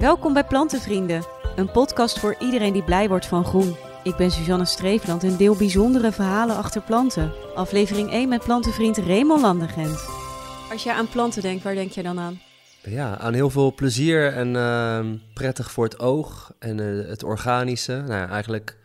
[0.00, 1.24] Welkom bij Plantenvrienden,
[1.56, 3.76] een podcast voor iedereen die blij wordt van groen.
[4.02, 7.32] Ik ben Suzanne Streefland en deel bijzondere verhalen achter planten.
[7.54, 10.08] Aflevering 1 met plantenvriend Raymond Landegent.
[10.72, 12.40] Als je aan planten denkt, waar denk je dan aan?
[12.82, 17.92] Ja, aan heel veel plezier en ehm, prettig voor het oog en eh, het organische.
[17.92, 18.76] Nou ja, eigenlijk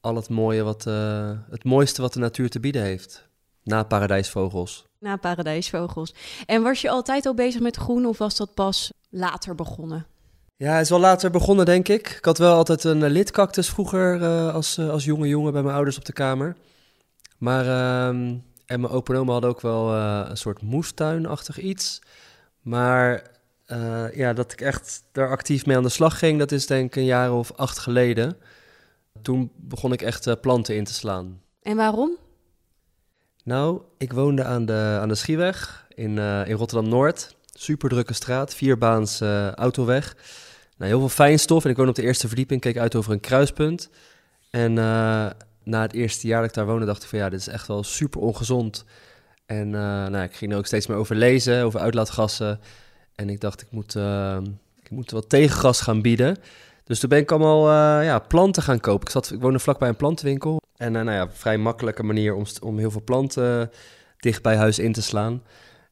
[0.00, 3.28] al het mooie wat, eh, het mooiste wat de natuur te bieden heeft.
[3.62, 4.86] Na paradijsvogels.
[4.98, 6.14] Na paradijsvogels.
[6.46, 10.09] En was je altijd al bezig met groen of was dat pas later begonnen?
[10.60, 12.08] Ja, het is wel later begonnen, denk ik.
[12.08, 15.62] Ik had wel altijd een eh, lidcactus vroeger eh, als, eh, als jonge jongen bij
[15.62, 16.56] mijn ouders op de kamer.
[17.38, 22.02] Maar, ehm, en mijn opa en oma hadden ook wel een soort moestuinachtig iets.
[22.60, 23.30] Maar
[24.14, 26.96] ja, dat ik echt daar actief mee aan de slag ging, dat is denk ik
[26.96, 28.36] een jaar of acht geleden.
[29.22, 31.40] Toen begon ik echt planten in te slaan.
[31.62, 32.16] En waarom?
[33.44, 37.36] Nou, ik woonde aan de, aan de Schieweg in, in Rotterdam-Noord.
[37.52, 39.20] Super drukke straat, vierbaans
[39.54, 40.16] autoweg.
[40.80, 41.64] Nou, heel veel fijnstof.
[41.64, 43.90] En ik woonde op de eerste verdieping, keek uit over een kruispunt.
[44.50, 45.30] En eh,
[45.62, 47.66] na het eerste jaar dat ik daar woonde, dacht ik van ja, dit is echt
[47.66, 48.84] wel super ongezond.
[49.46, 52.60] En eh, nou, ik ging er ook steeds meer over lezen, over uitlaatgassen.
[53.14, 54.38] En ik dacht, ik moet, eh,
[54.82, 56.36] ik moet wat tegengas gaan bieden.
[56.84, 59.06] Dus toen ben ik allemaal eh, ja, planten gaan kopen.
[59.06, 60.60] Ik, zat, ik woonde vlakbij een plantenwinkel.
[60.76, 63.70] En nou ja, vrij makkelijke manier om, om heel veel planten
[64.18, 65.42] dicht bij huis in te slaan.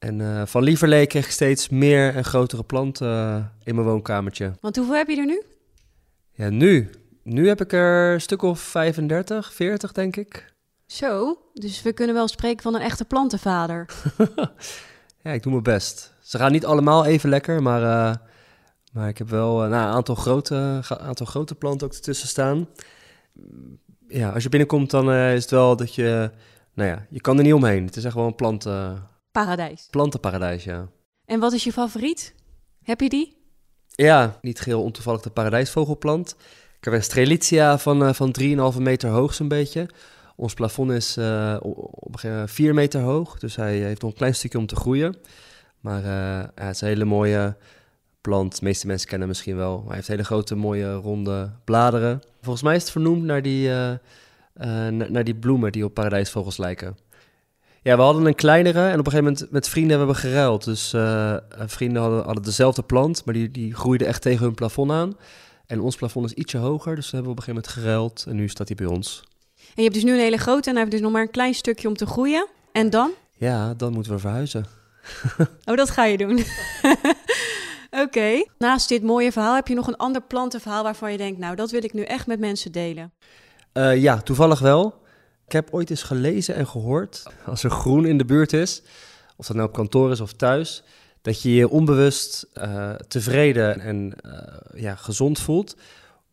[0.00, 4.52] En eh, van lieverlee kreeg ik steeds meer en grotere planten eh, in mijn woonkamertje.
[4.60, 5.42] Want hoeveel heb je er nu?
[6.32, 6.90] Ja, nu.
[7.22, 10.54] Nu heb ik er een stuk of 35, 40 denk ik.
[10.86, 13.86] Zo, dus we kunnen wel spreken van een echte plantenvader.
[15.22, 16.14] Ja, ik doe mijn best.
[16.22, 18.16] Ze gaan niet allemaal even lekker, maar, eh,
[18.92, 22.68] maar ik heb wel nou, een aantal grote, aantal grote planten ook ertussen staan.
[24.08, 26.30] Ja, als je binnenkomt, dan is het wel dat je...
[26.74, 27.84] Nou ja, je kan er niet omheen.
[27.84, 29.86] Het is echt wel een planten, Paradijs.
[29.90, 30.88] plantenparadijs, ja.
[31.24, 32.34] En wat is je favoriet?
[32.82, 33.36] Heb je die?
[33.86, 36.36] Ja, niet geheel ontoevallig de paradijsvogelplant.
[36.78, 39.88] Ik heb een strelitzia van, eh, van 3,5 meter hoog zo'n beetje.
[40.36, 44.16] Ons plafond is eh, o- op moment 4 meter hoog, dus hij heeft nog een
[44.16, 45.16] klein stukje om te groeien.
[45.80, 47.56] Maar eh, ja, het is een hele mooie
[48.20, 48.58] plant.
[48.58, 49.84] De meeste mensen kennen hem misschien wel.
[49.86, 52.20] Hij heeft hele grote, mooie, ronde bladeren.
[52.40, 53.98] Volgens mij is het vernoemd naar die, eh, eh,
[54.92, 56.96] na- naar die bloemen die op paradijsvogels lijken.
[57.82, 60.64] Ja, we hadden een kleinere en op een gegeven moment met vrienden hebben we geruild.
[60.64, 64.54] Dus eh, eh, vrienden hadden, hadden dezelfde plant, maar die, die groeide echt tegen hun
[64.54, 65.16] plafond aan.
[65.66, 68.36] En ons plafond is ietsje hoger, dus we hebben op een gegeven moment geruild en
[68.36, 69.22] nu staat hij bij ons.
[69.56, 71.30] En je hebt dus nu een hele grote en hij heeft dus nog maar een
[71.30, 72.46] klein stukje om te groeien.
[72.72, 73.10] En dan?
[73.36, 74.66] Ja, dan moeten we verhuizen.
[75.64, 76.44] Oh, dat ga je doen.
[78.04, 78.44] Oké.
[78.58, 81.70] Naast dit mooie verhaal heb je nog een ander plantenverhaal waarvan je denkt, nou, dat
[81.70, 83.12] wil ik nu echt met mensen delen.
[83.72, 84.99] Eh, ja, toevallig wel.
[85.50, 88.82] Ik heb ooit eens gelezen en gehoord, als er groen in de buurt is,
[89.36, 90.82] of dat nou op kantoor is of thuis,
[91.22, 95.76] dat je je onbewust eh, tevreden en eh, ja, gezond voelt,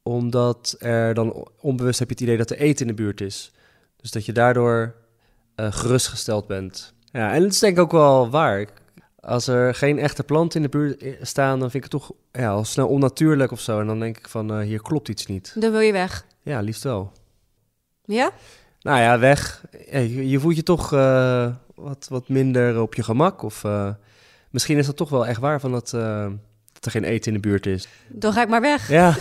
[0.03, 3.51] omdat er dan onbewust heb je het idee dat er eten in de buurt is.
[3.95, 4.95] Dus dat je daardoor
[5.55, 6.94] eh, gerustgesteld bent.
[7.11, 8.67] Ja, en dat is denk ik ook wel waar.
[9.19, 12.49] Als er geen echte planten in de buurt staan, dan vind ik het toch ja,
[12.49, 13.79] al snel onnatuurlijk of zo.
[13.79, 15.55] En dan denk ik van, hier klopt iets niet.
[15.59, 16.25] Dan wil je weg.
[16.41, 17.11] Ja, liefst wel.
[18.05, 18.31] Ja?
[18.87, 19.65] Nou ja, weg.
[19.91, 23.41] Je, je voelt je toch eh, wat, wat minder op je gemak.
[23.41, 23.89] Of eh,
[24.49, 26.27] misschien is dat toch wel echt waar van dat, eh,
[26.73, 27.87] dat er geen eten in de buurt is.
[28.07, 28.89] Dan ga ik maar weg.
[28.89, 29.15] Ja,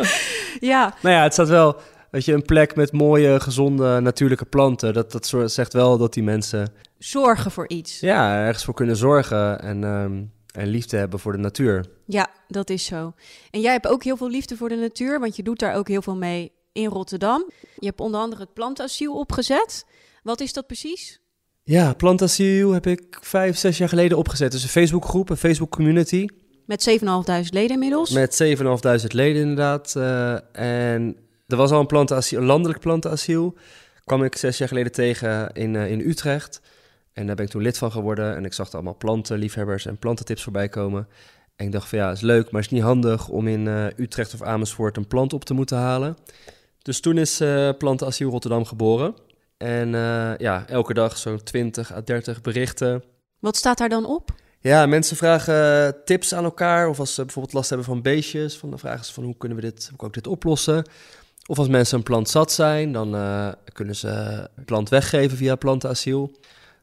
[0.60, 0.94] Ja.
[1.02, 1.76] nou ja, het staat wel.
[2.10, 4.94] Weet je, een plek met mooie, gezonde, natuurlijke planten.
[4.94, 8.00] Dat, dat zegt wel dat die mensen Zorgen voor iets.
[8.00, 10.22] ja, ergens voor kunnen zorgen en, ehm,
[10.60, 11.84] en liefde hebben voor de natuur.
[12.06, 13.14] Ja, dat is zo.
[13.50, 15.88] En jij hebt ook heel veel liefde voor de natuur, want je doet daar ook
[15.88, 17.50] heel veel mee in Rotterdam.
[17.78, 19.86] Je hebt onder andere het plantenasiel opgezet.
[20.22, 21.20] Wat is dat precies?
[21.62, 24.52] Ja, Plantasiel heb ik vijf, zes jaar geleden opgezet.
[24.52, 26.26] Dus een Facebookgroep, een Facebook community.
[26.66, 28.10] Met 7.500 leden inmiddels.
[28.10, 29.96] Met 7.500 leden inderdaad.
[29.96, 30.32] eh,
[30.92, 33.54] en er was al een, plantenasiel, een landelijk plantenasiel.
[34.04, 36.60] Kwam ik zes jaar geleden tegen in, eh, in Utrecht.
[37.12, 38.36] En daar ben ik toen lid van geworden.
[38.36, 41.08] En ik zag er allemaal plantenliefhebbers en plantentips voorbij komen.
[41.56, 44.34] En ik dacht van ja, is leuk, maar is niet handig om in eh, Utrecht
[44.34, 46.16] of Amersfoort een plant op te moeten halen.
[46.84, 49.14] Dus toen is eh Plantenasiel Rotterdam geboren.
[49.56, 53.02] En eh, ja, elke dag zo'n 20 à 30 berichten
[53.38, 54.30] Wat staat daar dan op?
[54.60, 56.88] ja, mensen vragen tips aan elkaar.
[56.88, 59.58] Of als ze bijvoorbeeld last hebben van beestjes, van, dan vragen ze van hoe kunnen
[59.58, 60.84] we dit, hoe kan ik dit oplossen?
[61.46, 64.08] Of als mensen een plant zat zijn, dan eh, kunnen ze
[64.56, 66.38] een plant weggeven via plantenasiel.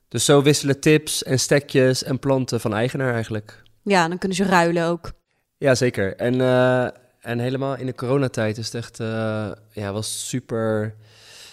[0.07, 3.63] Dus zo wisselen tips en stekjes en planten van eigenaar eigenlijk.
[3.83, 5.11] Ja, dan kunnen ze ruilen ook.
[5.57, 6.15] Ja, zeker.
[6.15, 6.87] En, eh,
[7.21, 10.95] en helemaal in de coronatijd is het echt, eh, ja, was super,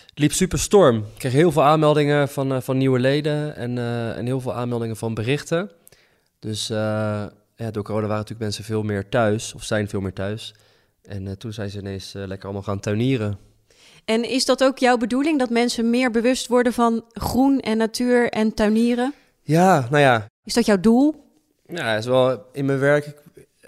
[0.06, 0.97] het liep super storm.
[0.97, 4.55] Ik kreeg heel veel aanmeldingen van, eh, van nieuwe leden en, eh, en heel veel
[4.55, 5.70] aanmeldingen van berichten.
[6.38, 6.67] Dus
[7.56, 10.55] ja, door corona waren natuurlijk mensen veel meer thuis, of zijn veel meer thuis.
[11.03, 13.38] En toen zijn ze ineens lekker allemaal gaan tuinieren.
[14.05, 18.31] En is dat ook jouw bedoeling, dat mensen meer bewust worden van groen en natuur
[18.31, 19.15] en tuinieren?
[19.43, 21.29] Ja, nou ja, Is dat jouw doel?
[21.67, 23.06] Ja, is wel in mijn werk.
[23.06, 23.17] Ik,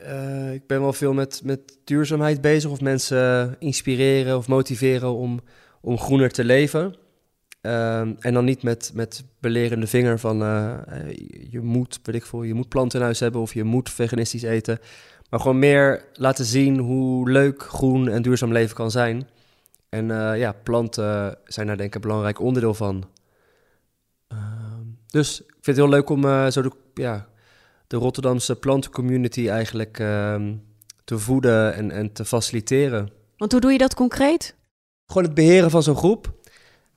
[0.02, 2.70] eh, ik ben wel veel met, met duurzaamheid bezig.
[2.70, 5.40] Of mensen inspireren of motiveren om,
[5.80, 6.94] om groener te leven.
[7.60, 11.16] Ehm, en dan niet met, met belerende vinger van eh, eh,
[11.50, 14.42] je moet, weet ik veel, je moet planten in huis hebben of je moet veganistisch
[14.42, 14.78] eten.
[15.30, 19.28] Maar gewoon meer laten zien hoe leuk groen en duurzaam leven kan zijn.
[19.88, 20.06] En
[20.36, 23.04] ja, planten zijn daar denk ik een belangrijk onderdeel van.
[24.28, 27.29] Ehm, dus ik vind het heel leuk om zo de, ja,
[27.90, 30.54] de Rotterdamse plantencommunity eigenlijk ehm,
[31.04, 33.10] te voeden en, en te faciliteren.
[33.36, 34.54] Want hoe doe je dat concreet?
[35.06, 36.32] Gewoon het beheren van zo'n groep.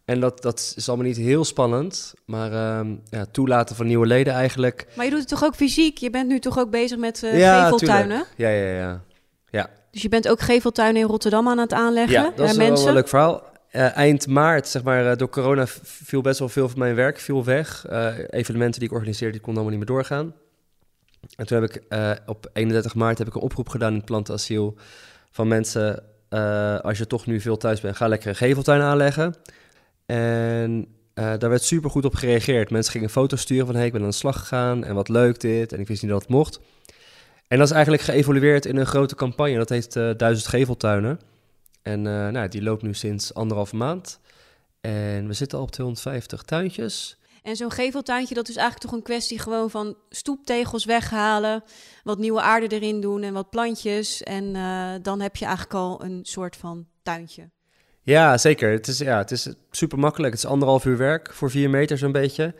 [0.05, 4.33] En dat, dat is allemaal niet heel spannend, maar ehm, ja, toelaten van nieuwe leden
[4.33, 4.87] eigenlijk.
[4.95, 5.97] Maar je doet het toch ook fysiek?
[5.97, 8.25] Je bent nu toch ook bezig met eh, Ja, geveltuinen?
[8.35, 9.01] Ja, ja,
[9.51, 9.69] ja.
[9.91, 12.93] Dus je bent ook geveltuinen in Rotterdam aan het aanleggen Ja, dat is wel een
[12.93, 13.43] leuk verhaal.
[13.69, 17.19] Eh, eind maart, zeg maar, eh, door corona viel best wel veel van mijn werk
[17.19, 17.85] viel weg.
[18.29, 20.33] Evenementen die ik organiseerde, die konden allemaal niet meer doorgaan.
[21.35, 24.05] En toen heb ik eh, op 31 maart heb ik een oproep gedaan in het
[24.05, 24.77] plantenasiel
[25.31, 29.35] van mensen, eh, als je toch nu veel thuis bent, ga lekker een geveltuin aanleggen.
[30.05, 32.69] En eh, daar werd super goed op gereageerd.
[32.69, 35.39] Mensen gingen foto's sturen van, hey, ik ben aan de slag gegaan en wat leuk
[35.39, 35.73] dit.
[35.73, 36.59] En ik wist niet dat het mocht.
[37.47, 39.57] En dat is eigenlijk geëvolueerd in een grote campagne.
[39.57, 41.19] Dat heet eh Duizend Geveltuinen.
[41.81, 44.19] En nou, die loopt nu sinds anderhalve maand.
[44.81, 47.17] En we zitten al op 250 tuintjes.
[47.43, 51.63] En zo'n geveltuintje, dat is eigenlijk toch een kwestie gewoon van stoeptegels weghalen,
[52.03, 54.23] wat nieuwe aarde erin doen en wat plantjes.
[54.23, 57.49] En eh, dan heb je eigenlijk al een soort van tuintje.
[58.01, 58.71] Ja, zeker.
[58.71, 60.33] Het is, ja, het is super makkelijk.
[60.33, 62.55] Het is anderhalf uur werk voor vier meter zo'n beetje.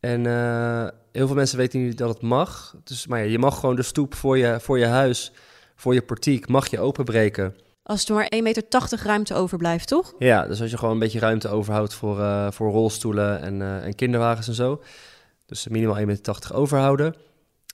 [0.00, 2.76] En eh, heel veel mensen weten niet dat het mag.
[2.84, 5.32] Dus, maar ja, je mag gewoon de stoep voor je, voor je huis,
[5.74, 7.56] voor je portiek, mag je openbreken.
[7.92, 8.64] Als er maar 1,80 meter
[9.02, 10.14] ruimte overblijft, toch?
[10.18, 13.84] Ja, dus als je gewoon een beetje ruimte overhoudt voor, eh, voor rolstoelen en, eh,
[13.84, 14.82] en kinderwagens en zo.
[15.46, 17.14] Dus minimaal 1,80 meter overhouden.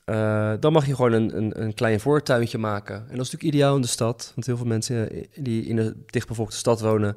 [0.04, 2.94] eh, dan mag je gewoon een, een, een klein voortuintje maken.
[2.94, 4.32] En dat is natuurlijk ideaal in de stad.
[4.34, 7.16] Want heel veel mensen die in een dichtbevolkte stad wonen...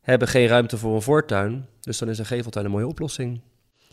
[0.00, 1.66] hebben geen ruimte voor een voortuin.
[1.80, 3.40] Dus dan is een geveltuin een mooie oplossing.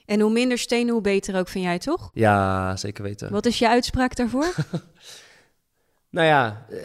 [0.06, 2.10] En hoe minder stenen, hoe beter ook, vind jij toch?
[2.14, 3.32] Ja, zeker weten.
[3.32, 4.54] Wat is je uitspraak daarvoor?
[6.10, 6.78] Nou ja, eh,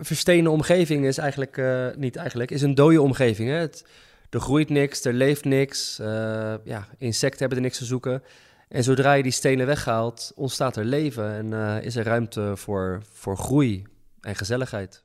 [0.00, 3.48] verstenen omgeving is eigenlijk, eh, niet eigenlijk, is een dode omgeving.
[3.48, 3.54] Hè?
[3.54, 3.84] Het,
[4.30, 5.98] er groeit niks, er leeft niks.
[5.98, 8.22] eh, ja, insecten hebben er niks te zoeken.
[8.68, 13.36] En zodra je die stenen weghaalt, ontstaat er leven en is er ruimte voor, voor
[13.36, 13.86] groei
[14.20, 15.04] en gezelligheid.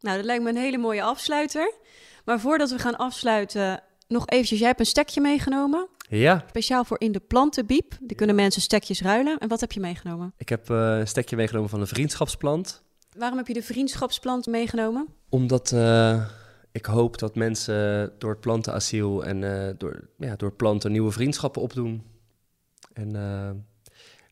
[0.00, 1.74] nou, dat lijkt me een hele mooie afsluiter.
[2.24, 5.88] Maar voordat we gaan afsluiten, nog eventjes, jij hebt een stekje meegenomen.
[6.08, 7.96] Ja, Speciaal voor in de plantenbiep.
[8.00, 9.38] Die kunnen mensen stekjes ruilen.
[9.38, 10.32] En wat heb je meegenomen?
[10.36, 12.82] ik heb een stekje meegenomen van een vriendschapsplant.
[13.14, 15.08] Waarom heb je de vriendschapsplant meegenomen?
[15.28, 16.24] Omdat eh,
[16.72, 21.62] ik hoop dat mensen door het plantenasiel en eh, door, ja, door planten nieuwe vriendschappen
[21.62, 22.02] opdoen.
[22.92, 23.50] En eh,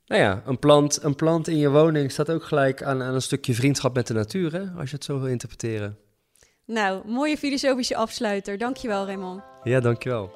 [0.07, 3.23] nou ja, een plant, een plant in je woning staat ook gelijk aan, aan een
[3.23, 5.99] stukje vriendschap met de natuur, hè, als je het zo wil interpreteren.
[6.67, 8.59] Nou, mooie filosofische afsluiter.
[8.59, 9.43] Dankjewel, Raymond.
[9.65, 10.31] Ja, dankjewel.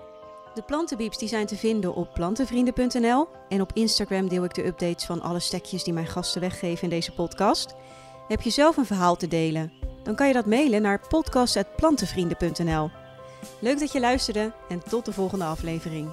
[0.54, 3.28] De plantenbieps die zijn te vinden op plantenvrienden.nl.
[3.48, 6.90] En op Instagram deel ik de updates van alle stekjes die mijn gasten weggeven in
[6.90, 7.74] deze podcast.
[8.28, 9.72] Heb je zelf een verhaal te delen?
[10.02, 12.90] Dan kan je dat mailen naar podcast.plantenvrienden.nl.
[13.60, 16.08] Leuk dat je luisterde en tot de volgende aflevering.